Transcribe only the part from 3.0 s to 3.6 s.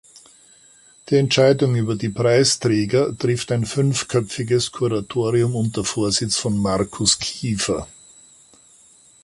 trifft